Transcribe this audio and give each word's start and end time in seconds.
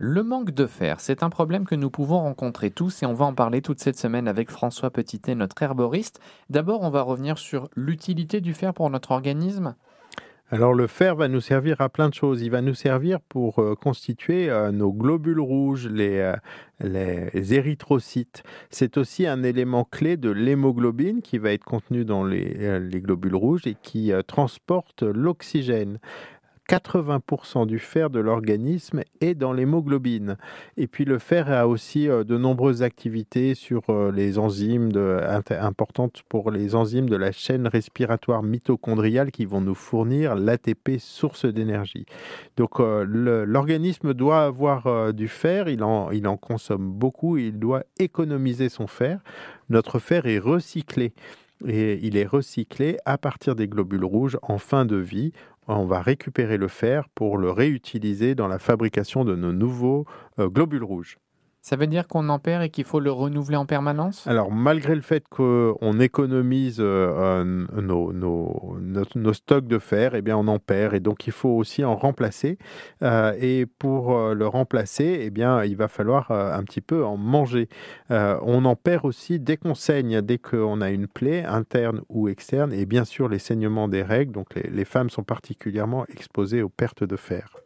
Le 0.00 0.22
manque 0.22 0.52
de 0.52 0.66
fer, 0.66 1.00
c'est 1.00 1.24
un 1.24 1.28
problème 1.28 1.66
que 1.66 1.74
nous 1.74 1.90
pouvons 1.90 2.20
rencontrer 2.20 2.70
tous 2.70 3.02
et 3.02 3.06
on 3.06 3.14
va 3.14 3.24
en 3.24 3.34
parler 3.34 3.62
toute 3.62 3.80
cette 3.80 3.98
semaine 3.98 4.28
avec 4.28 4.48
François 4.48 4.92
Petitet, 4.92 5.34
notre 5.34 5.60
herboriste. 5.60 6.20
D'abord, 6.50 6.82
on 6.82 6.90
va 6.90 7.02
revenir 7.02 7.36
sur 7.36 7.68
l'utilité 7.74 8.40
du 8.40 8.54
fer 8.54 8.72
pour 8.72 8.88
notre 8.90 9.10
organisme. 9.10 9.74
Alors 10.50 10.72
le 10.72 10.86
fer 10.86 11.14
va 11.14 11.28
nous 11.28 11.42
servir 11.42 11.80
à 11.80 11.90
plein 11.90 12.08
de 12.08 12.14
choses. 12.14 12.40
Il 12.42 12.50
va 12.50 12.62
nous 12.62 12.74
servir 12.74 13.20
pour 13.20 13.58
euh, 13.58 13.74
constituer 13.74 14.48
euh, 14.48 14.70
nos 14.70 14.92
globules 14.92 15.40
rouges, 15.40 15.88
les, 15.88 16.20
euh, 16.20 16.36
les 16.80 17.52
érythrocytes. 17.52 18.44
C'est 18.70 18.96
aussi 18.96 19.26
un 19.26 19.42
élément 19.42 19.84
clé 19.84 20.16
de 20.16 20.30
l'hémoglobine 20.30 21.20
qui 21.20 21.36
va 21.38 21.52
être 21.52 21.64
contenu 21.64 22.04
dans 22.04 22.24
les 22.24 23.00
globules 23.02 23.34
rouges 23.34 23.66
et 23.66 23.76
qui 23.82 24.12
transporte 24.26 25.02
l'oxygène. 25.02 25.98
80% 26.68 27.66
du 27.66 27.78
fer 27.78 28.10
de 28.10 28.20
l'organisme 28.20 29.02
est 29.22 29.34
dans 29.34 29.54
l'hémoglobine. 29.54 30.36
Et 30.76 30.86
puis 30.86 31.06
le 31.06 31.18
fer 31.18 31.50
a 31.50 31.66
aussi 31.66 32.08
euh, 32.08 32.24
de 32.24 32.36
nombreuses 32.36 32.82
activités 32.82 33.54
sur 33.54 33.82
euh, 33.88 34.12
les 34.12 34.38
enzymes 34.38 34.92
importantes 35.50 36.22
pour 36.28 36.50
les 36.50 36.74
enzymes 36.74 37.08
de 37.08 37.16
la 37.16 37.32
chaîne 37.32 37.66
respiratoire 37.66 38.42
mitochondriale 38.42 39.30
qui 39.30 39.46
vont 39.46 39.62
nous 39.62 39.74
fournir 39.74 40.34
l'ATP 40.34 40.98
source 40.98 41.46
d'énergie. 41.46 42.04
Donc 42.56 42.80
euh, 42.80 43.04
l'organisme 43.46 44.12
doit 44.12 44.44
avoir 44.44 45.14
du 45.14 45.28
fer, 45.28 45.68
il 45.68 45.82
en 45.82 46.36
consomme 46.36 46.92
beaucoup, 46.92 47.38
il 47.38 47.58
doit 47.58 47.84
économiser 47.98 48.68
son 48.68 48.86
fer. 48.86 49.20
Notre 49.70 49.98
fer 49.98 50.26
est 50.26 50.38
recyclé 50.38 51.12
et 51.66 51.98
il 52.02 52.16
est 52.16 52.26
recyclé 52.26 52.98
à 53.04 53.18
partir 53.18 53.56
des 53.56 53.68
globules 53.68 54.04
rouges 54.04 54.38
en 54.42 54.58
fin 54.58 54.84
de 54.84 54.96
vie 54.96 55.32
on 55.76 55.86
va 55.86 56.00
récupérer 56.00 56.56
le 56.56 56.68
fer 56.68 57.08
pour 57.14 57.38
le 57.38 57.50
réutiliser 57.50 58.34
dans 58.34 58.48
la 58.48 58.58
fabrication 58.58 59.24
de 59.24 59.36
nos 59.36 59.52
nouveaux 59.52 60.06
euh, 60.38 60.48
globules 60.48 60.84
rouges. 60.84 61.18
Ça 61.68 61.76
veut 61.76 61.86
dire 61.86 62.08
qu'on 62.08 62.30
en 62.30 62.38
perd 62.38 62.62
et 62.62 62.70
qu'il 62.70 62.84
faut 62.84 62.98
le 62.98 63.12
renouveler 63.12 63.58
en 63.58 63.66
permanence? 63.66 64.26
Alors, 64.26 64.50
malgré 64.50 64.94
le 64.94 65.02
fait 65.02 65.28
qu'on 65.28 66.00
économise 66.00 66.78
euh, 66.80 67.44
nos, 67.76 68.10
nos, 68.10 69.32
stocks 69.34 69.66
de 69.66 69.78
fer, 69.78 70.14
eh 70.14 70.22
bien, 70.22 70.38
on 70.38 70.48
en 70.48 70.60
perd 70.60 70.94
et 70.94 71.00
donc 71.00 71.26
il 71.26 71.32
faut 71.34 71.50
aussi 71.50 71.84
en 71.84 71.94
remplacer. 71.94 72.56
Euh, 73.02 73.34
et 73.38 73.66
pour 73.66 74.16
euh, 74.16 74.32
le 74.32 74.46
remplacer, 74.46 75.20
eh 75.20 75.28
bien, 75.28 75.62
il 75.62 75.76
va 75.76 75.88
falloir 75.88 76.30
un 76.30 76.62
petit 76.62 76.80
peu 76.80 77.04
en 77.04 77.18
manger. 77.18 77.68
on 78.08 78.64
en 78.64 78.74
perd 78.74 79.04
aussi 79.04 79.38
dès 79.38 79.58
qu'on 79.58 79.74
saigne, 79.74 80.22
dès 80.22 80.38
qu'on 80.38 80.80
a 80.80 80.88
une 80.88 81.06
plaie 81.06 81.44
interne 81.44 82.00
ou 82.08 82.28
externe, 82.28 82.72
et 82.72 82.86
bien 82.86 83.04
sûr 83.04 83.28
les 83.28 83.38
saignements 83.38 83.88
des 83.88 84.02
règles. 84.02 84.32
Donc, 84.32 84.54
les, 84.54 84.70
les 84.70 84.86
femmes 84.86 85.10
sont 85.10 85.22
particulièrement 85.22 86.06
exposées 86.06 86.62
aux 86.62 86.70
pertes 86.70 87.04
de 87.04 87.16
fer. 87.16 87.58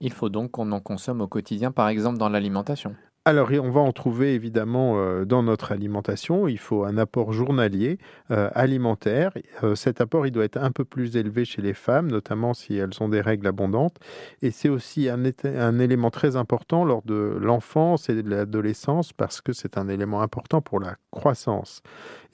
Il 0.00 0.12
faut 0.12 0.28
donc 0.28 0.50
qu'on 0.50 0.72
en 0.72 0.80
consomme 0.80 1.20
au 1.20 1.28
quotidien, 1.28 1.70
par 1.70 1.86
exemple 1.86 2.18
dans 2.18 2.28
l'alimentation. 2.28 2.96
Alors, 3.26 3.50
on 3.52 3.70
va 3.70 3.80
en 3.80 3.92
trouver 3.92 4.34
évidemment 4.34 4.98
euh, 4.98 5.24
dans 5.24 5.42
notre 5.42 5.72
alimentation. 5.72 6.46
Il 6.46 6.58
faut 6.58 6.84
un 6.84 6.98
apport 6.98 7.32
journalier 7.32 7.96
euh, 8.30 8.50
alimentaire. 8.52 9.32
Euh, 9.62 9.74
cet 9.74 10.02
apport, 10.02 10.26
il 10.26 10.30
doit 10.30 10.44
être 10.44 10.58
un 10.58 10.70
peu 10.70 10.84
plus 10.84 11.16
élevé 11.16 11.46
chez 11.46 11.62
les 11.62 11.72
femmes, 11.72 12.10
notamment 12.10 12.52
si 12.52 12.76
elles 12.76 12.90
ont 13.00 13.08
des 13.08 13.22
règles 13.22 13.46
abondantes. 13.46 13.96
Et 14.42 14.50
c'est 14.50 14.68
aussi 14.68 15.08
un, 15.08 15.22
un, 15.44 15.78
élément 15.78 16.10
très 16.10 16.36
important 16.36 16.84
lors 16.84 17.00
de 17.00 17.38
l'enfance 17.40 18.10
et 18.10 18.22
de 18.22 18.28
l'adolescence 18.28 19.14
parce 19.14 19.40
que 19.40 19.54
c'est 19.54 19.78
un 19.78 19.88
élément 19.88 20.20
important 20.20 20.60
pour 20.60 20.78
la 20.78 20.96
croissance. 21.10 21.80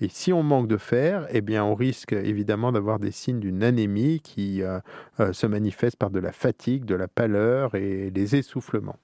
Et 0.01 0.09
si 0.09 0.33
on 0.33 0.43
manque 0.43 0.67
de 0.67 0.77
fer, 0.77 1.29
eh 1.31 1.41
bien, 1.41 1.63
on 1.65 1.77
risque 1.77 2.15
évidemment 2.15 2.73
d'avoir 2.73 2.99
des 2.99 3.13
signes 3.13 3.39
d'une 3.39 3.63
anémie 3.63 4.19
qui 4.19 4.63
se 5.19 5.47
manifeste 5.47 5.99
par 5.99 6.11
de 6.11 6.19
la 6.19 6.33
fatigue, 6.33 6.85
de 6.85 6.97
la 6.97 7.07
pâleur 7.07 7.77
et 7.77 8.11
des 8.11 8.35
essoufflements. 8.35 8.97